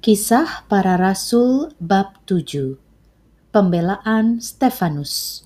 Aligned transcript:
Kisah 0.00 0.64
Para 0.64 0.96
Rasul 0.96 1.76
bab 1.76 2.24
7 2.24 2.80
Pembelaan 3.52 4.40
Stefanus 4.40 5.44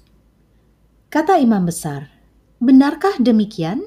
Kata 1.11 1.43
imam 1.43 1.67
besar, 1.67 2.15
benarkah 2.63 3.19
demikian? 3.19 3.83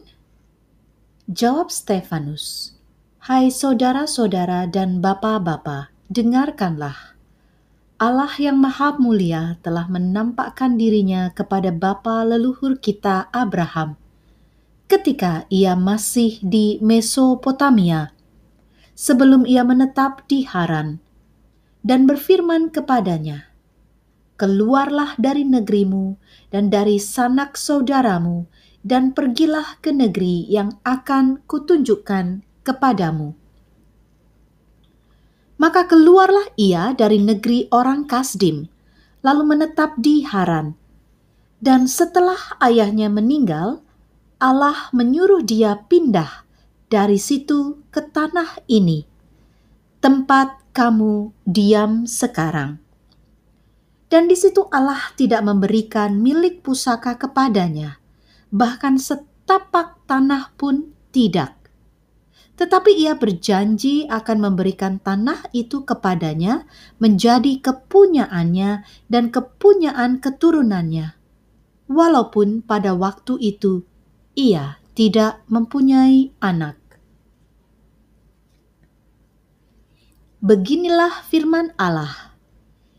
Jawab 1.32 1.72
Stefanus, 1.72 2.76
Hai 3.23 3.48
saudara-saudara 3.48 4.68
dan 4.68 5.00
bapa-bapa, 5.00 5.88
dengarkanlah. 6.12 7.16
Allah 7.95 8.36
yang 8.36 8.59
maha 8.59 8.99
mulia 8.99 9.55
telah 9.63 9.88
menampakkan 9.88 10.76
dirinya 10.76 11.31
kepada 11.31 11.72
bapa 11.72 12.27
leluhur 12.27 12.76
kita 12.76 13.31
Abraham 13.31 13.95
ketika 14.91 15.48
ia 15.48 15.80
masih 15.80 16.44
di 16.44 16.76
Mesopotamia 16.84 18.16
sebelum 18.98 19.46
ia 19.46 19.62
menetap 19.62 20.26
di 20.26 20.42
Haran, 20.50 20.98
dan 21.86 22.10
berfirman 22.10 22.74
kepadanya, 22.74 23.46
Keluarlah 24.38 25.18
dari 25.22 25.46
negerimu 25.46 26.18
dan 26.50 26.73
dari 26.73 26.98
sanak 26.98 27.54
saudaramu, 27.58 28.50
dan 28.82 29.14
pergilah 29.14 29.78
ke 29.82 29.94
negeri 29.94 30.50
yang 30.50 30.78
akan 30.82 31.42
kutunjukkan 31.46 32.42
kepadamu. 32.66 33.38
Maka 35.58 35.90
keluarlah 35.90 36.54
ia 36.54 36.94
dari 36.94 37.18
negeri 37.18 37.66
orang 37.73 38.06
Kasdim, 38.06 38.70
lalu 39.26 39.44
menetap 39.58 39.98
di 39.98 40.22
Haran. 40.22 40.78
Dan 41.58 41.90
setelah 41.90 42.38
ayahnya 42.62 43.09
meninggal, 43.09 43.82
Allah 44.38 44.94
menyuruh 44.94 45.42
dia 45.42 45.82
pindah 45.90 46.45
dari 46.94 47.18
situ 47.18 47.82
ke 47.98 48.06
tanah 48.14 48.62
ini, 48.70 49.10
tempat 49.98 50.62
kamu 50.70 51.34
diam 51.50 52.06
sekarang. 52.06 52.78
Dan 54.06 54.30
di 54.30 54.38
situ 54.38 54.70
Allah 54.70 55.02
tidak 55.17 55.42
memberikan 55.42 56.22
milik 56.22 56.62
pusaka 56.62 57.17
kepadanya, 57.17 57.98
bahkan 58.54 59.02
setapak 59.02 59.98
tanah 60.06 60.54
pun 60.54 60.94
tidak 61.09 61.58
tetapi 62.58 62.89
ia 62.89 63.14
berjanji 63.14 64.09
akan 64.09 64.50
memberikan 64.50 64.98
tanah 64.98 65.45
itu 65.54 65.86
kepadanya 65.86 66.66
menjadi 66.98 67.61
kepunyaannya 67.61 68.82
dan 69.14 69.30
kepunyaan 69.30 70.17
keturunannya. 70.17 71.14
Walaupun 71.86 72.66
pada 72.66 72.98
waktu 72.98 73.38
itu 73.54 73.86
ia 74.34 74.82
tidak 74.98 75.45
mempunyai 75.45 76.34
anak. 76.42 76.86
Beginilah 80.38 81.25
firman 81.25 81.73
Allah, 81.81 82.38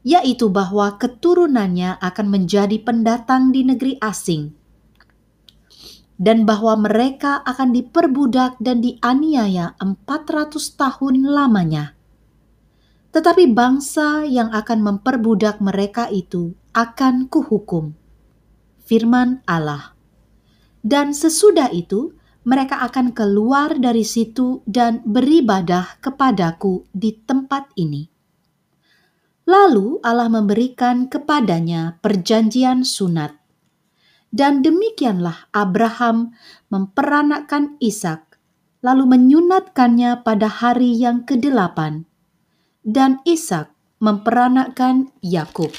yaitu 0.03 0.51
bahwa 0.51 0.99
keturunannya 0.99 2.03
akan 2.03 2.27
menjadi 2.27 2.83
pendatang 2.83 3.55
di 3.55 3.63
negeri 3.63 3.95
asing 4.03 4.59
dan 6.19 6.43
bahwa 6.43 6.75
mereka 6.83 7.41
akan 7.47 7.71
diperbudak 7.71 8.59
dan 8.59 8.83
dianiaya 8.83 9.79
400 9.79 10.51
tahun 10.75 11.23
lamanya. 11.31 11.95
Tetapi 13.15 13.55
bangsa 13.55 14.27
yang 14.27 14.51
akan 14.51 14.83
memperbudak 14.83 15.63
mereka 15.63 16.11
itu 16.11 16.59
akan 16.75 17.31
kuhukum. 17.31 17.95
Firman 18.83 19.47
Allah. 19.47 19.95
Dan 20.83 21.15
sesudah 21.15 21.71
itu 21.71 22.18
mereka 22.49 22.81
akan 22.81 23.13
keluar 23.13 23.77
dari 23.77 24.09
situ 24.09 24.65
dan 24.65 25.05
beribadah 25.05 26.01
kepadaku 26.01 26.89
di 26.97 27.13
tempat 27.13 27.69
ini. 27.77 28.09
Lalu 29.45 30.01
Allah 30.01 30.33
memberikan 30.33 31.13
kepadanya 31.13 32.01
perjanjian 32.01 32.89
sunat 32.89 33.37
dan 34.29 34.61
demikianlah 34.61 35.49
Abraham 35.57 36.37
memperanakkan 36.69 37.81
Ishak, 37.81 38.37
lalu 38.85 39.17
menyunatkannya 39.17 40.21
pada 40.21 40.49
hari 40.49 40.93
yang 40.93 41.25
kedelapan. 41.25 42.05
Dan 42.85 43.25
Ishak 43.25 43.73
memperanakkan 44.01 45.13
Yakub. 45.25 45.73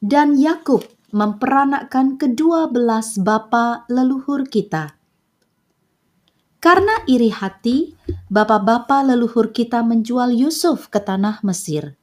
Dan 0.00 0.36
Yakub 0.36 0.84
memperanakkan 1.12 2.20
kedua 2.20 2.68
belas 2.68 3.16
bapa 3.16 3.88
leluhur 3.88 4.44
kita. 4.44 4.95
Karena 6.66 6.98
iri 7.06 7.30
hati, 7.30 7.94
bapa-bapa 8.26 9.06
leluhur 9.06 9.54
kita 9.54 9.86
menjual 9.86 10.34
Yusuf 10.34 10.90
ke 10.90 10.98
tanah 10.98 11.38
Mesir. 11.46 11.94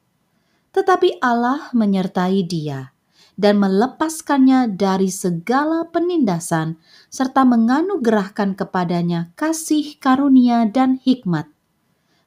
Tetapi 0.71 1.19
Allah 1.19 1.67
menyertai 1.75 2.47
dia 2.47 2.95
dan 3.35 3.59
melepaskannya 3.59 4.71
dari 4.79 5.11
segala 5.11 5.91
penindasan, 5.91 6.79
serta 7.11 7.43
menganugerahkan 7.43 8.55
kepadanya 8.55 9.35
kasih 9.35 9.99
karunia 9.99 10.63
dan 10.63 10.95
hikmat. 10.95 11.51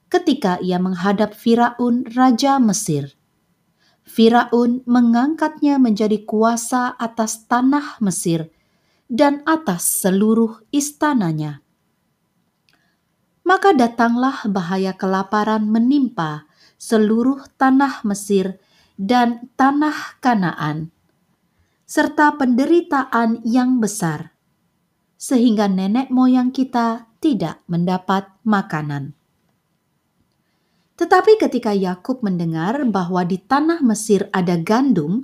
Ketika 0.05 0.61
ia 0.61 0.77
menghadap 0.77 1.33
Firaun, 1.33 2.05
raja 2.13 2.61
Mesir, 2.61 3.17
Firaun 4.05 4.85
mengangkatnya 4.85 5.81
menjadi 5.81 6.21
kuasa 6.21 6.93
atas 7.01 7.49
tanah 7.49 7.97
Mesir 7.97 8.53
dan 9.09 9.41
atas 9.49 10.05
seluruh 10.05 10.61
istananya. 10.69 11.65
Maka 13.47 13.71
datanglah 13.71 14.43
bahaya 14.51 14.91
kelaparan 14.91 15.71
menimpa 15.71 16.43
seluruh 16.75 17.47
tanah 17.55 18.03
Mesir 18.03 18.59
dan 18.99 19.47
tanah 19.55 20.19
Kanaan 20.19 20.91
serta 21.87 22.35
penderitaan 22.35 23.47
yang 23.47 23.79
besar, 23.79 24.35
sehingga 25.15 25.71
nenek 25.71 26.11
moyang 26.11 26.51
kita 26.51 27.07
tidak 27.23 27.63
mendapat 27.71 28.27
makanan. 28.43 29.15
Tetapi 30.99 31.39
ketika 31.39 31.71
Yakub 31.71 32.19
mendengar 32.27 32.83
bahwa 32.83 33.23
di 33.23 33.39
tanah 33.39 33.79
Mesir 33.79 34.27
ada 34.35 34.59
gandum, 34.59 35.23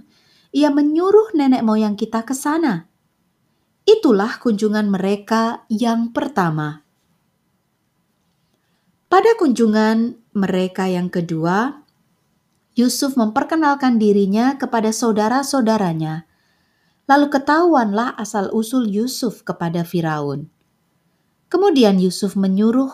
ia 0.55 0.71
menyuruh 0.71 1.35
nenek 1.35 1.67
moyang 1.67 1.99
kita 1.99 2.23
ke 2.23 2.31
sana. 2.31 2.87
Itulah 3.83 4.39
kunjungan 4.39 4.87
mereka 4.87 5.67
yang 5.67 6.15
pertama. 6.15 6.82
Pada 9.13 9.37
kunjungan 9.37 10.17
mereka 10.33 10.89
yang 10.89 11.05
kedua, 11.05 11.85
Yusuf 12.73 13.13
memperkenalkan 13.13 14.01
dirinya 14.01 14.57
kepada 14.57 14.89
saudara-saudaranya 14.89 16.25
Lalu 17.03 17.27
ketahuanlah 17.35 18.15
asal-usul 18.15 18.87
Yusuf 18.87 19.43
kepada 19.43 19.83
Firaun. 19.83 20.47
Kemudian 21.51 21.99
Yusuf 21.99 22.39
menyuruh 22.39 22.89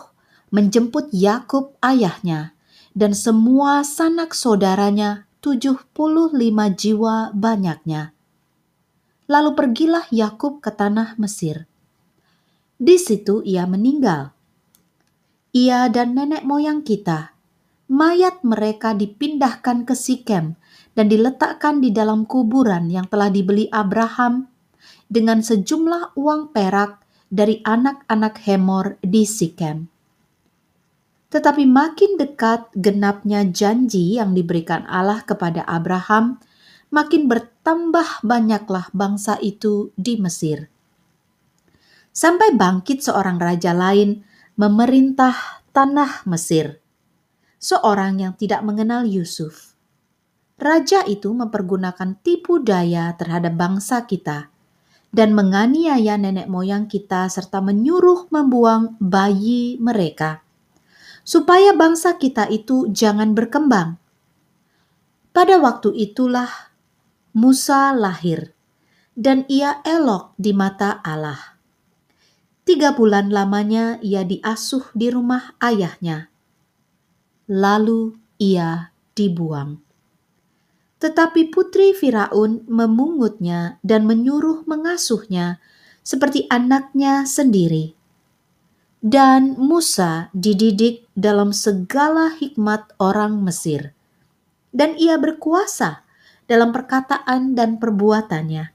menjemput 0.50 1.14
Yakub 1.14 1.78
ayahnya 1.78 2.58
dan 2.90 3.14
semua 3.14 3.86
sanak 3.86 4.34
saudaranya 4.34 5.30
75 5.40 5.94
jiwa 6.74 7.30
banyaknya. 7.32 8.10
Lalu 9.30 9.50
pergilah 9.54 10.04
Yakub 10.10 10.58
ke 10.58 10.74
tanah 10.74 11.14
Mesir. 11.22 11.70
Di 12.82 12.98
situ 12.98 13.46
ia 13.46 13.62
meninggal. 13.64 14.34
Ia 15.50 15.90
dan 15.90 16.14
nenek 16.14 16.46
moyang 16.46 16.86
kita, 16.86 17.34
mayat 17.90 18.46
mereka 18.46 18.94
dipindahkan 18.94 19.82
ke 19.82 19.98
Sikem 19.98 20.54
dan 20.94 21.06
diletakkan 21.10 21.82
di 21.82 21.90
dalam 21.90 22.22
kuburan 22.22 22.86
yang 22.86 23.10
telah 23.10 23.34
dibeli 23.34 23.66
Abraham 23.74 24.46
dengan 25.10 25.42
sejumlah 25.42 26.14
uang 26.14 26.54
perak 26.54 27.02
dari 27.26 27.58
anak-anak 27.66 28.34
Hemor 28.46 29.02
di 29.02 29.26
Sikem. 29.26 29.90
Tetapi 31.34 31.66
makin 31.66 32.14
dekat 32.14 32.70
genapnya 32.74 33.42
janji 33.46 34.18
yang 34.18 34.34
diberikan 34.38 34.86
Allah 34.86 35.22
kepada 35.26 35.66
Abraham, 35.66 36.38
makin 36.94 37.26
bertambah 37.26 38.22
banyaklah 38.22 38.90
bangsa 38.94 39.34
itu 39.42 39.90
di 39.98 40.14
Mesir. 40.18 40.70
Sampai 42.10 42.54
bangkit 42.54 43.02
seorang 43.02 43.38
raja 43.38 43.70
lain 43.70 44.26
memerintah 44.60 45.64
tanah 45.72 46.28
Mesir, 46.28 46.84
seorang 47.56 48.20
yang 48.20 48.36
tidak 48.36 48.60
mengenal 48.60 49.08
Yusuf 49.08 49.70
raja 50.60 51.00
itu 51.08 51.32
mempergunakan 51.32 52.20
tipu 52.20 52.60
daya 52.60 53.16
terhadap 53.16 53.56
bangsa 53.56 54.04
kita 54.04 54.52
dan 55.10 55.32
menganiaya 55.32 56.20
nenek 56.20 56.46
moyang 56.46 56.86
kita 56.86 57.26
serta 57.32 57.64
menyuruh 57.64 58.28
membuang 58.28 59.00
bayi 59.00 59.80
mereka 59.80 60.44
supaya 61.24 61.72
bangsa 61.72 62.20
kita 62.20 62.46
itu 62.52 62.92
jangan 62.92 63.32
berkembang. 63.32 63.96
Pada 65.32 65.56
waktu 65.58 65.96
itulah 65.96 66.50
Musa 67.32 67.96
lahir 67.96 68.52
dan 69.16 69.48
ia 69.48 69.80
elok 69.86 70.36
di 70.36 70.52
mata 70.52 71.00
Allah. 71.00 71.59
Tiga 72.70 72.94
bulan 72.94 73.34
lamanya 73.34 73.98
ia 73.98 74.22
diasuh 74.22 74.94
di 74.94 75.10
rumah 75.10 75.58
ayahnya. 75.58 76.30
lalu 77.50 78.14
ia 78.38 78.94
dibuang. 79.18 79.82
Tetapi 81.02 81.50
putri 81.50 81.90
Firaun 81.98 82.62
memungutnya 82.70 83.82
dan 83.82 84.06
menyuruh 84.06 84.62
mengasuhnya 84.70 85.58
seperti 86.06 86.46
anaknya 86.46 87.26
sendiri. 87.26 87.98
Dan 89.02 89.58
Musa 89.58 90.30
dididik 90.30 91.10
dalam 91.18 91.50
segala 91.50 92.38
hikmat 92.38 92.94
orang 93.02 93.42
Mesir, 93.42 93.98
dan 94.70 94.94
ia 94.94 95.18
berkuasa 95.18 96.06
dalam 96.46 96.70
perkataan 96.70 97.58
dan 97.58 97.82
perbuatannya. 97.82 98.70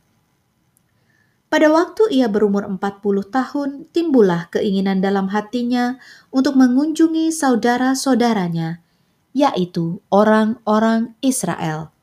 Pada 1.55 1.71
waktu 1.71 2.11
ia 2.11 2.27
berumur 2.27 2.67
40 2.67 3.31
tahun, 3.31 3.87
timbullah 3.95 4.51
keinginan 4.51 4.99
dalam 4.99 5.31
hatinya 5.31 5.95
untuk 6.27 6.59
mengunjungi 6.59 7.31
saudara-saudaranya, 7.31 8.83
yaitu 9.31 10.03
orang-orang 10.11 11.15
Israel. 11.23 11.95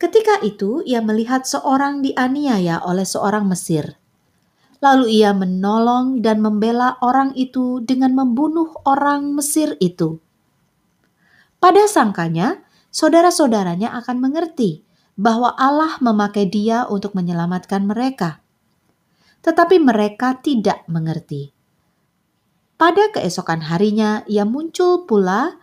Ketika 0.00 0.40
itu 0.40 0.80
ia 0.88 1.04
melihat 1.04 1.44
seorang 1.44 2.00
dianiaya 2.00 2.80
oleh 2.80 3.04
seorang 3.04 3.44
Mesir. 3.44 4.00
Lalu 4.80 5.20
ia 5.20 5.36
menolong 5.36 6.24
dan 6.24 6.40
membela 6.40 6.96
orang 7.04 7.36
itu 7.36 7.84
dengan 7.84 8.16
membunuh 8.16 8.72
orang 8.88 9.36
Mesir 9.36 9.76
itu. 9.84 10.16
Pada 11.60 11.84
sangkanya, 11.84 12.64
saudara-saudaranya 12.88 13.92
akan 14.00 14.16
mengerti 14.16 14.88
bahwa 15.14 15.54
Allah 15.56 15.96
memakai 16.02 16.50
dia 16.50 16.84
untuk 16.90 17.14
menyelamatkan 17.14 17.86
mereka. 17.86 18.42
Tetapi 19.40 19.80
mereka 19.80 20.36
tidak 20.42 20.84
mengerti. 20.90 21.56
Pada 22.80 23.12
keesokan 23.12 23.68
harinya, 23.68 24.24
ia 24.24 24.44
muncul 24.44 25.04
pula 25.04 25.60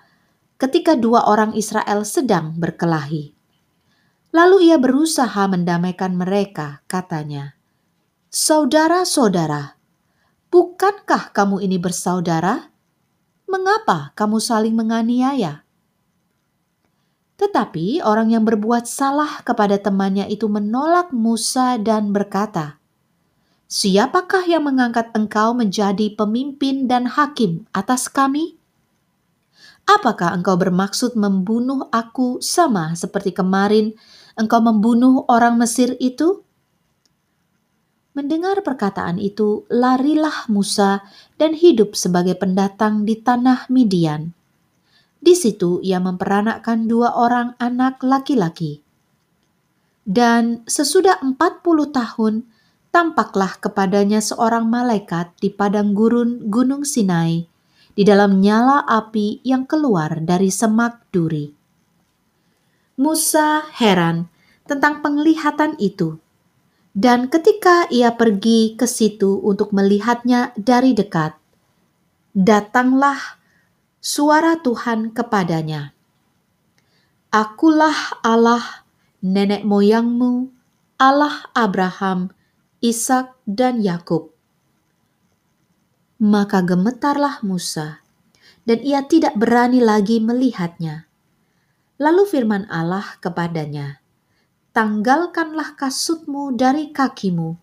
ketika 0.58 0.98
dua 0.98 1.30
orang 1.30 1.54
Israel 1.54 2.02
sedang 2.06 2.58
berkelahi. 2.58 3.34
Lalu 4.34 4.70
ia 4.70 4.78
berusaha 4.78 5.46
mendamaikan 5.50 6.14
mereka, 6.18 6.86
katanya, 6.90 7.58
"Saudara-saudara, 8.30 9.78
bukankah 10.50 11.34
kamu 11.34 11.66
ini 11.66 11.78
bersaudara? 11.82 12.70
Mengapa 13.50 14.14
kamu 14.18 14.38
saling 14.42 14.74
menganiaya?" 14.78 15.67
Tetapi 17.38 18.02
orang 18.02 18.34
yang 18.34 18.44
berbuat 18.44 18.90
salah 18.90 19.46
kepada 19.46 19.78
temannya 19.78 20.26
itu 20.26 20.50
menolak 20.50 21.14
Musa 21.14 21.78
dan 21.78 22.10
berkata, 22.10 22.82
"Siapakah 23.70 24.50
yang 24.50 24.66
mengangkat 24.66 25.14
engkau 25.14 25.54
menjadi 25.54 26.18
pemimpin 26.18 26.90
dan 26.90 27.06
hakim 27.06 27.70
atas 27.78 28.10
kami?" 28.10 28.58
Apakah 29.88 30.36
engkau 30.36 30.60
bermaksud 30.60 31.16
membunuh 31.16 31.88
aku 31.96 32.44
sama 32.44 32.92
seperti 32.98 33.32
kemarin 33.32 33.96
engkau 34.36 34.60
membunuh 34.60 35.24
orang 35.32 35.56
Mesir 35.56 35.96
itu? 36.04 36.44
Mendengar 38.12 38.60
perkataan 38.66 39.22
itu, 39.22 39.64
larilah 39.70 40.50
Musa 40.50 41.06
dan 41.38 41.54
hidup 41.54 41.94
sebagai 41.94 42.34
pendatang 42.34 43.06
di 43.06 43.16
tanah 43.16 43.70
Midian. 43.70 44.34
Di 45.28 45.36
situ 45.36 45.84
ia 45.84 46.00
memperanakkan 46.00 46.88
dua 46.88 47.12
orang 47.12 47.52
anak 47.60 48.00
laki-laki. 48.00 48.80
Dan 50.08 50.64
sesudah 50.64 51.20
empat 51.20 51.68
puluh 51.68 51.92
tahun, 51.92 52.48
tampaklah 52.96 53.60
kepadanya 53.60 54.24
seorang 54.24 54.72
malaikat 54.72 55.36
di 55.44 55.52
padang 55.52 55.92
gurun 55.92 56.48
Gunung 56.48 56.88
Sinai, 56.88 57.44
di 57.92 58.08
dalam 58.08 58.40
nyala 58.40 58.88
api 58.88 59.44
yang 59.44 59.68
keluar 59.68 60.24
dari 60.24 60.48
semak 60.48 61.04
duri. 61.12 61.52
Musa 62.96 63.68
heran 63.76 64.32
tentang 64.64 65.04
penglihatan 65.04 65.76
itu, 65.76 66.24
dan 66.96 67.28
ketika 67.28 67.84
ia 67.92 68.16
pergi 68.16 68.80
ke 68.80 68.88
situ 68.88 69.44
untuk 69.44 69.76
melihatnya 69.76 70.56
dari 70.56 70.96
dekat, 70.96 71.36
datanglah 72.32 73.37
suara 74.08 74.56
Tuhan 74.64 75.12
kepadanya. 75.12 75.92
Akulah 77.36 78.24
Allah 78.24 78.88
nenek 79.20 79.68
moyangmu, 79.68 80.48
Allah 80.96 81.52
Abraham, 81.52 82.32
Ishak, 82.80 83.36
dan 83.44 83.84
Yakub 83.84 84.38
maka 86.18 86.66
gemetarlah 86.66 87.46
Musa, 87.46 88.02
dan 88.66 88.82
ia 88.82 89.06
tidak 89.06 89.38
berani 89.38 89.78
lagi 89.78 90.18
melihatnya. 90.18 91.06
Lalu 92.02 92.24
firman 92.26 92.66
Allah 92.70 93.18
kepadanya, 93.22 94.02
Tanggalkanlah 94.74 95.78
kasutmu 95.78 96.54
dari 96.54 96.94
kakimu, 96.94 97.58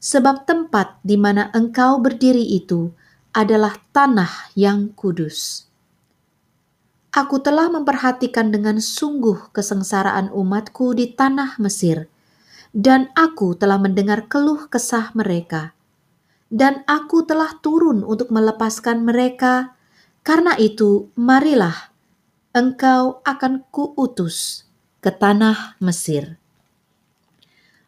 sebab 0.00 0.44
tempat 0.44 1.00
di 1.00 1.16
mana 1.16 1.48
engkau 1.52 2.00
berdiri 2.00 2.44
itu 2.44 2.92
adalah 3.32 3.76
tanah 3.92 4.52
yang 4.56 4.92
kudus. 4.92 5.67
Aku 7.18 7.42
telah 7.42 7.66
memperhatikan 7.66 8.54
dengan 8.54 8.78
sungguh 8.78 9.50
kesengsaraan 9.50 10.30
umatku 10.30 10.94
di 10.94 11.10
tanah 11.10 11.58
Mesir, 11.58 12.06
dan 12.70 13.10
aku 13.18 13.58
telah 13.58 13.82
mendengar 13.82 14.30
keluh 14.30 14.70
kesah 14.70 15.10
mereka 15.18 15.74
dan 16.48 16.84
aku 16.88 17.24
telah 17.28 17.56
turun 17.60 18.04
untuk 18.04 18.32
melepaskan 18.32 19.04
mereka. 19.04 19.76
Karena 20.24 20.56
itu, 20.60 21.08
marilah 21.16 21.92
engkau 22.52 23.20
akan 23.24 23.64
kuutus 23.72 24.68
ke 25.00 25.12
tanah 25.12 25.78
Mesir. 25.80 26.36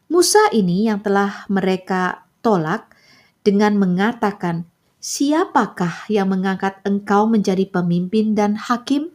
Musa 0.09 0.49
ini 0.53 0.89
yang 0.89 1.01
telah 1.01 1.45
mereka 1.49 2.25
tolak 2.41 2.89
dengan 3.45 3.77
mengatakan, 3.77 4.65
"Siapakah 5.01 6.09
yang 6.09 6.29
mengangkat 6.29 6.81
engkau 6.85 7.29
menjadi 7.29 7.65
pemimpin 7.69 8.33
dan 8.33 8.57
hakim?" 8.57 9.13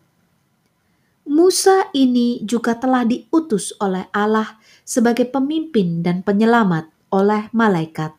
Musa 1.27 1.91
ini 1.91 2.39
juga 2.47 2.79
telah 2.79 3.03
diutus 3.03 3.75
oleh 3.83 4.07
Allah 4.15 4.57
sebagai 4.87 5.27
pemimpin 5.27 5.99
dan 6.01 6.23
penyelamat 6.23 6.87
oleh 7.11 7.51
malaikat 7.51 8.15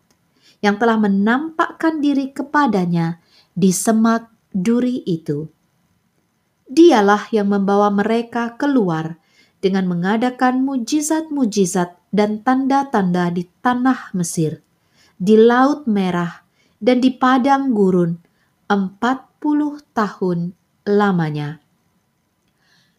yang 0.60 0.76
telah 0.76 1.00
menampakkan 1.00 2.04
diri 2.04 2.36
kepadanya 2.36 3.24
di 3.56 3.72
semak 3.72 4.28
duri 4.52 5.08
itu. 5.08 5.48
Dialah 6.68 7.32
yang 7.32 7.48
membawa 7.48 7.88
mereka 7.88 8.60
keluar 8.60 9.16
dengan 9.64 9.88
mengadakan 9.88 10.68
mujizat-mujizat 10.68 11.96
dan 12.12 12.44
tanda-tanda 12.44 13.32
di 13.32 13.48
tanah 13.64 14.12
Mesir, 14.12 14.60
di 15.16 15.40
Laut 15.40 15.88
Merah, 15.88 16.44
dan 16.84 17.00
di 17.00 17.16
padang 17.16 17.72
gurun 17.72 18.20
empat 18.68 19.40
puluh 19.40 19.80
tahun 19.96 20.52
lamanya. 20.84 21.64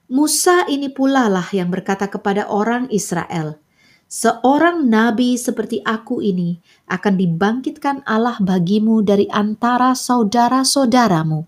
Musa 0.08 0.64
ini 0.64 0.88
pula 0.88 1.28
lah 1.28 1.44
yang 1.52 1.68
berkata 1.68 2.08
kepada 2.08 2.48
orang 2.48 2.88
Israel, 2.88 3.60
Seorang 4.08 4.88
nabi 4.88 5.36
seperti 5.36 5.84
aku 5.84 6.24
ini 6.24 6.64
akan 6.88 7.20
dibangkitkan 7.20 8.00
Allah 8.08 8.40
bagimu 8.40 9.04
dari 9.04 9.28
antara 9.28 9.92
saudara-saudaramu. 9.92 11.44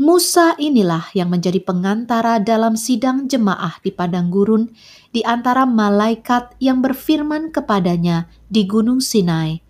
Musa 0.00 0.56
inilah 0.56 1.12
yang 1.12 1.28
menjadi 1.28 1.60
pengantara 1.60 2.40
dalam 2.40 2.80
sidang 2.80 3.28
jemaah 3.28 3.76
di 3.84 3.92
padang 3.92 4.32
gurun 4.32 4.72
di 5.12 5.20
antara 5.20 5.68
malaikat 5.68 6.56
yang 6.64 6.80
berfirman 6.80 7.52
kepadanya 7.52 8.24
di 8.48 8.64
gunung 8.64 9.04
Sinai 9.04 9.60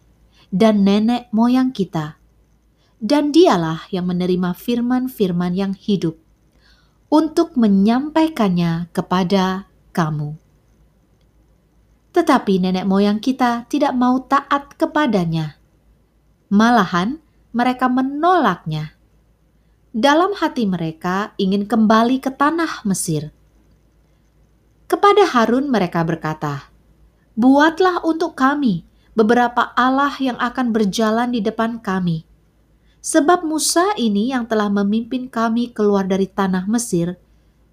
dan 0.54 0.86
nenek 0.86 1.26
moyang 1.34 1.74
kita. 1.74 2.22
Dan 3.02 3.34
dialah 3.34 3.90
yang 3.90 4.06
menerima 4.06 4.54
firman-firman 4.54 5.58
yang 5.58 5.74
hidup 5.74 6.21
untuk 7.12 7.60
menyampaikannya 7.60 8.88
kepada 8.88 9.68
kamu. 9.92 10.32
Tetapi 12.16 12.54
nenek 12.56 12.88
moyang 12.88 13.20
kita 13.20 13.68
tidak 13.68 13.92
mau 13.92 14.24
taat 14.24 14.72
kepadanya. 14.80 15.60
Malahan, 16.48 17.20
mereka 17.52 17.92
menolaknya. 17.92 18.96
Dalam 19.92 20.32
hati 20.32 20.64
mereka 20.64 21.36
ingin 21.36 21.68
kembali 21.68 22.16
ke 22.16 22.32
tanah 22.32 22.80
Mesir. 22.88 23.28
Kepada 24.88 25.28
Harun, 25.28 25.68
mereka 25.68 26.00
berkata, 26.08 26.72
"Buatlah 27.36 28.00
untuk 28.08 28.40
kami 28.40 28.88
beberapa 29.12 29.76
Allah 29.76 30.16
yang 30.16 30.40
akan 30.40 30.72
berjalan 30.72 31.28
di 31.28 31.44
depan 31.44 31.84
kami." 31.84 32.24
Sebab 33.02 33.42
Musa 33.42 33.98
ini 33.98 34.30
yang 34.30 34.46
telah 34.46 34.70
memimpin 34.70 35.26
kami 35.26 35.74
keluar 35.74 36.06
dari 36.06 36.30
tanah 36.30 36.70
Mesir, 36.70 37.18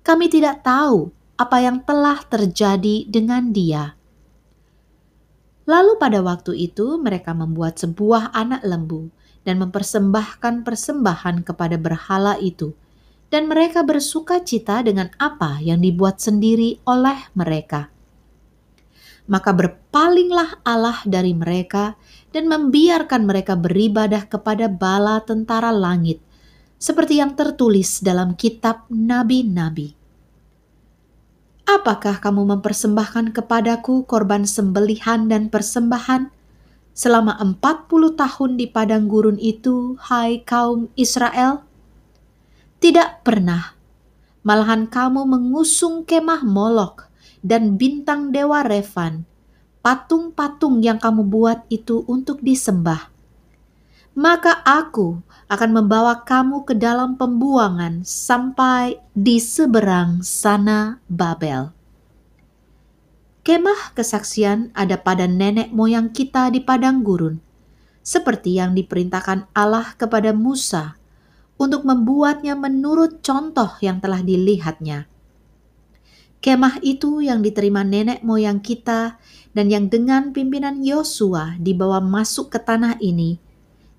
kami 0.01 0.25
tidak 0.25 0.65
tahu 0.65 1.13
apa 1.37 1.61
yang 1.61 1.85
telah 1.85 2.17
terjadi 2.25 3.05
dengan 3.05 3.53
dia. 3.53 3.93
Lalu 5.69 6.01
pada 6.01 6.25
waktu 6.25 6.57
itu 6.57 6.97
mereka 6.97 7.37
membuat 7.37 7.77
sebuah 7.77 8.33
anak 8.33 8.65
lembu 8.65 9.13
dan 9.45 9.61
mempersembahkan 9.61 10.65
persembahan 10.65 11.45
kepada 11.45 11.77
berhala 11.77 12.41
itu 12.41 12.73
dan 13.29 13.45
mereka 13.45 13.85
bersuka 13.85 14.41
cita 14.41 14.81
dengan 14.81 15.13
apa 15.21 15.61
yang 15.61 15.77
dibuat 15.77 16.17
sendiri 16.17 16.81
oleh 16.89 17.29
mereka. 17.37 17.93
Maka 19.29 19.53
berpalinglah 19.53 20.65
Allah 20.65 21.05
dari 21.05 21.37
mereka 21.37 21.93
dan 22.29 22.49
membiarkan 22.49 23.25
mereka 23.25 23.57
beribadah 23.57 24.25
kepada 24.29 24.69
bala 24.69 25.21
tentara 25.21 25.73
langit, 25.73 26.21
seperti 26.77 27.21
yang 27.21 27.33
tertulis 27.37 28.01
dalam 28.01 28.37
kitab 28.37 28.85
nabi-nabi. 28.89 29.93
Apakah 31.69 32.17
kamu 32.17 32.57
mempersembahkan 32.57 33.29
kepadaku 33.29 34.01
korban 34.09 34.41
sembelihan 34.49 35.29
dan 35.29 35.53
persembahan 35.53 36.33
selama 36.97 37.37
empat 37.37 37.85
puluh 37.85 38.17
tahun 38.17 38.57
di 38.57 38.65
padang 38.65 39.05
gurun 39.05 39.37
itu, 39.37 39.93
hai 40.09 40.41
kaum 40.41 40.89
Israel? 40.97 41.61
Tidak 42.81 43.21
pernah. 43.21 43.77
Malahan 44.41 44.89
kamu 44.89 45.29
mengusung 45.29 46.09
kemah 46.09 46.41
Molok 46.41 47.05
dan 47.45 47.77
bintang 47.77 48.33
dewa 48.33 48.65
Revan. 48.65 49.28
Patung-patung 49.89 50.85
yang 50.85 51.01
kamu 51.01 51.25
buat 51.25 51.65
itu 51.73 52.05
untuk 52.05 52.45
disembah. 52.45 53.09
Maka 54.13 54.61
aku 54.61 55.17
akan 55.49 55.81
membawa 55.81 56.21
kamu 56.21 56.61
ke 56.61 56.77
dalam 56.77 57.17
pembuangan 57.17 58.05
sampai 58.05 59.01
di 59.17 59.41
seberang 59.41 60.21
sana 60.21 61.01
Babel. 61.09 61.73
Kemah 63.41 63.97
kesaksian 63.97 64.69
ada 64.77 64.93
pada 64.93 65.25
nenek 65.25 65.73
moyang 65.73 66.13
kita 66.13 66.53
di 66.53 66.61
padang 66.61 67.01
gurun, 67.01 67.41
seperti 68.05 68.61
yang 68.61 68.77
diperintahkan 68.77 69.49
Allah 69.57 69.97
kepada 69.97 70.37
Musa 70.37 71.01
untuk 71.57 71.81
membuatnya 71.81 72.53
menurut 72.53 73.25
contoh 73.25 73.73
yang 73.81 73.97
telah 73.97 74.21
dilihatnya. 74.21 75.09
Kemah 76.39 76.79
itu 76.79 77.19
yang 77.19 77.43
diterima 77.43 77.83
nenek 77.83 78.23
moyang 78.23 78.63
kita 78.63 79.19
dan 79.51 79.67
yang 79.67 79.91
dengan 79.91 80.31
pimpinan 80.31 80.79
Yosua 80.79 81.59
dibawa 81.59 81.99
masuk 81.99 82.55
ke 82.55 82.59
tanah 82.63 82.95
ini, 83.03 83.43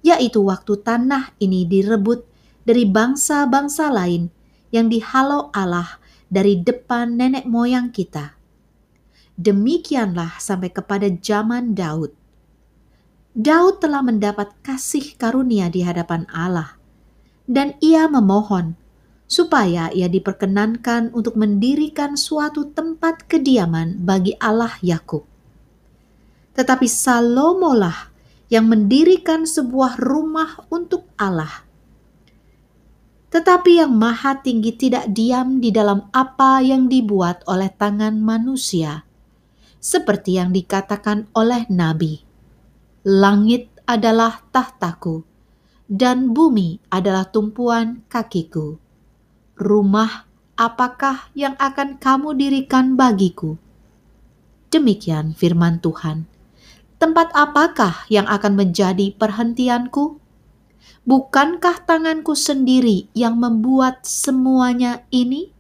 yaitu 0.00 0.40
waktu 0.48 0.80
tanah 0.80 1.36
ini 1.36 1.68
direbut 1.68 2.24
dari 2.64 2.88
bangsa-bangsa 2.88 3.92
lain 3.92 4.32
yang 4.72 4.88
dihalau 4.88 5.52
Allah 5.52 6.00
dari 6.32 6.56
depan 6.56 7.20
nenek 7.20 7.44
moyang 7.44 7.92
kita. 7.92 8.40
Demikianlah 9.36 10.40
sampai 10.40 10.72
kepada 10.72 11.12
zaman 11.12 11.76
Daud. 11.76 12.16
Daud 13.36 13.84
telah 13.84 14.00
mendapat 14.00 14.56
kasih 14.64 15.14
karunia 15.20 15.68
di 15.68 15.84
hadapan 15.84 16.24
Allah 16.32 16.80
dan 17.50 17.76
ia 17.84 18.08
memohon 18.08 18.79
supaya 19.30 19.94
ia 19.94 20.10
diperkenankan 20.10 21.14
untuk 21.14 21.38
mendirikan 21.38 22.18
suatu 22.18 22.74
tempat 22.74 23.30
kediaman 23.30 24.02
bagi 24.02 24.34
Allah 24.42 24.74
Yakub. 24.82 25.22
Tetapi 26.58 26.90
Salomo 26.90 27.70
lah 27.78 28.10
yang 28.50 28.66
mendirikan 28.66 29.46
sebuah 29.46 30.02
rumah 30.02 30.66
untuk 30.66 31.06
Allah. 31.14 31.62
Tetapi 33.30 33.78
yang 33.78 33.94
maha 33.94 34.42
tinggi 34.42 34.74
tidak 34.74 35.06
diam 35.14 35.62
di 35.62 35.70
dalam 35.70 36.10
apa 36.10 36.58
yang 36.58 36.90
dibuat 36.90 37.46
oleh 37.46 37.70
tangan 37.70 38.18
manusia, 38.18 39.06
seperti 39.78 40.42
yang 40.42 40.50
dikatakan 40.50 41.30
oleh 41.38 41.70
Nabi. 41.70 42.26
Langit 43.06 43.70
adalah 43.86 44.42
tahtaku, 44.50 45.22
dan 45.86 46.34
bumi 46.34 46.82
adalah 46.90 47.30
tumpuan 47.30 48.02
kakiku. 48.10 48.89
Rumah 49.60 50.24
apakah 50.56 51.28
yang 51.36 51.52
akan 51.60 52.00
kamu 52.00 52.32
dirikan 52.32 52.96
bagiku? 52.96 53.60
Demikian 54.72 55.36
firman 55.36 55.84
Tuhan. 55.84 56.24
Tempat 56.96 57.28
apakah 57.36 58.08
yang 58.08 58.24
akan 58.24 58.56
menjadi 58.56 59.12
perhentianku? 59.12 60.16
Bukankah 61.04 61.84
tanganku 61.84 62.32
sendiri 62.32 63.12
yang 63.12 63.36
membuat 63.36 64.08
semuanya 64.08 65.04
ini? 65.12 65.52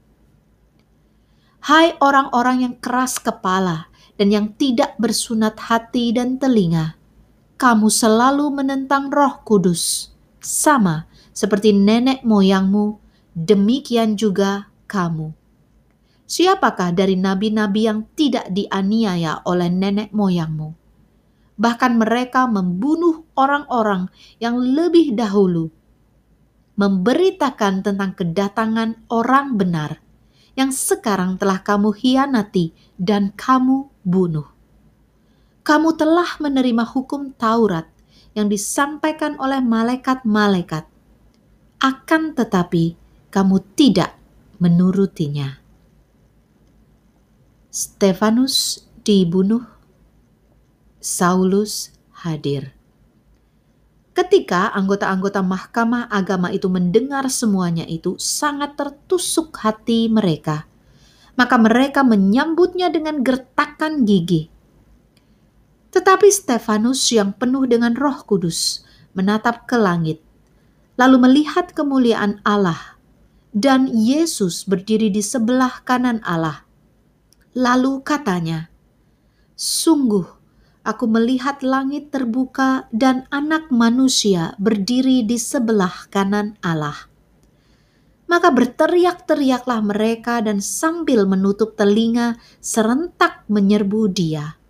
Hai 1.60 1.92
orang-orang 2.00 2.64
yang 2.64 2.74
keras 2.80 3.20
kepala 3.20 3.92
dan 4.16 4.32
yang 4.32 4.56
tidak 4.56 4.96
bersunat 4.96 5.60
hati 5.60 6.16
dan 6.16 6.40
telinga, 6.40 6.96
kamu 7.60 7.92
selalu 7.92 8.48
menentang 8.48 9.12
Roh 9.12 9.44
Kudus 9.44 10.12
sama 10.40 11.04
seperti 11.32 11.72
nenek 11.72 12.20
moyangmu, 12.20 12.99
demikian 13.34 14.18
juga 14.18 14.70
kamu. 14.90 15.32
Siapakah 16.30 16.94
dari 16.94 17.18
nabi-nabi 17.18 17.90
yang 17.90 18.06
tidak 18.14 18.46
dianiaya 18.54 19.42
oleh 19.42 19.66
nenek 19.66 20.14
moyangmu? 20.14 20.78
Bahkan 21.58 21.92
mereka 21.98 22.46
membunuh 22.46 23.26
orang-orang 23.34 24.06
yang 24.38 24.56
lebih 24.56 25.12
dahulu, 25.18 25.74
memberitakan 26.78 27.82
tentang 27.82 28.14
kedatangan 28.14 29.04
orang 29.10 29.58
benar 29.58 30.00
yang 30.54 30.70
sekarang 30.70 31.36
telah 31.36 31.60
kamu 31.60 31.92
hianati 31.92 32.72
dan 32.96 33.32
kamu 33.34 33.90
bunuh. 34.06 34.48
Kamu 35.64 35.96
telah 35.96 36.40
menerima 36.40 36.84
hukum 36.88 37.32
Taurat 37.36 37.88
yang 38.36 38.48
disampaikan 38.48 39.36
oleh 39.40 39.60
malaikat-malaikat. 39.60 40.84
Akan 41.80 42.36
tetapi, 42.36 42.99
kamu 43.30 43.62
tidak 43.78 44.14
menurutinya. 44.58 45.58
Stefanus 47.70 48.86
dibunuh, 49.06 49.62
Saulus 51.00 51.94
hadir. 52.26 52.76
Ketika 54.12 54.74
anggota-anggota 54.76 55.40
mahkamah 55.40 56.10
agama 56.12 56.52
itu 56.52 56.68
mendengar 56.68 57.30
semuanya 57.32 57.88
itu, 57.88 58.18
sangat 58.20 58.76
tertusuk 58.76 59.56
hati 59.56 60.10
mereka. 60.12 60.68
Maka 61.38 61.56
mereka 61.56 62.04
menyambutnya 62.04 62.92
dengan 62.92 63.24
gertakan 63.24 64.04
gigi 64.04 64.60
tetapi 65.90 66.30
Stefanus 66.30 67.02
yang 67.10 67.34
penuh 67.34 67.66
dengan 67.66 67.98
Roh 67.98 68.22
Kudus 68.22 68.86
menatap 69.10 69.66
ke 69.66 69.74
langit, 69.74 70.22
lalu 70.94 71.18
melihat 71.18 71.74
kemuliaan 71.74 72.38
Allah, 72.46 72.99
dan 73.50 73.90
Yesus 73.90 74.66
berdiri 74.66 75.10
di 75.10 75.22
sebelah 75.22 75.82
kanan 75.82 76.22
Allah. 76.22 76.66
Lalu 77.54 78.02
katanya, 78.06 78.70
"Sungguh, 79.58 80.26
aku 80.86 81.04
melihat 81.10 81.62
langit 81.66 82.14
terbuka 82.14 82.86
dan 82.94 83.26
Anak 83.34 83.74
Manusia 83.74 84.54
berdiri 84.62 85.26
di 85.26 85.38
sebelah 85.38 86.06
kanan 86.08 86.54
Allah." 86.62 87.10
Maka 88.30 88.54
berteriak-teriaklah 88.54 89.82
mereka, 89.82 90.38
dan 90.38 90.62
sambil 90.62 91.26
menutup 91.26 91.74
telinga, 91.74 92.38
serentak 92.62 93.42
menyerbu 93.50 94.06
Dia 94.14 94.60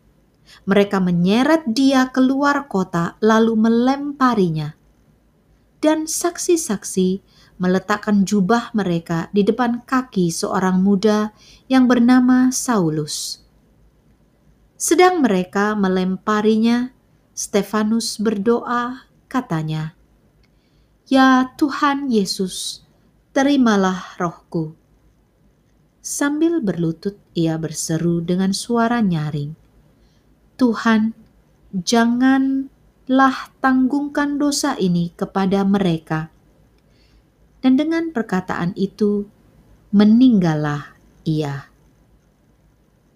mereka 0.69 1.01
menyeret 1.01 1.65
dia 1.67 2.11
keluar 2.13 2.69
kota 2.69 3.17
lalu 3.23 3.57
melemparinya. 3.57 4.77
Dan 5.81 6.05
saksi-saksi 6.05 7.25
meletakkan 7.61 8.25
jubah 8.25 8.73
mereka 8.73 9.29
di 9.37 9.45
depan 9.45 9.85
kaki 9.85 10.33
seorang 10.33 10.81
muda 10.81 11.37
yang 11.69 11.85
bernama 11.85 12.49
Saulus. 12.49 13.45
Sedang 14.81 15.21
mereka 15.21 15.76
melemparinya, 15.76 16.97
Stefanus 17.37 18.17
berdoa, 18.17 19.05
katanya, 19.29 19.93
"Ya 21.05 21.52
Tuhan 21.61 22.09
Yesus, 22.09 22.81
terimalah 23.37 24.17
rohku." 24.17 24.73
Sambil 26.00 26.64
berlutut, 26.64 27.21
ia 27.37 27.61
berseru 27.61 28.25
dengan 28.25 28.57
suara 28.57 29.05
nyaring, 29.05 29.52
Tuhan, 30.57 31.17
janganlah 31.73 33.52
tanggungkan 33.64 34.37
dosa 34.37 34.76
ini 34.76 35.12
kepada 35.12 35.64
mereka. 35.64 36.29
Dan 37.61 37.76
dengan 37.76 38.09
perkataan 38.12 38.73
itu, 38.76 39.29
meninggallah 39.93 40.97
ia. 41.29 41.69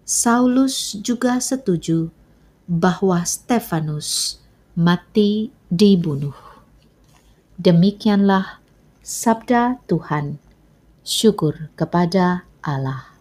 Saulus 0.05 0.93
juga 1.01 1.41
setuju 1.41 2.13
bahwa 2.69 3.25
Stefanus 3.25 4.37
mati 4.77 5.49
dibunuh. 5.73 6.37
Demikianlah 7.57 8.61
sabda 9.01 9.81
Tuhan. 9.89 10.37
Syukur 11.05 11.73
kepada 11.77 12.45
Allah. 12.61 13.14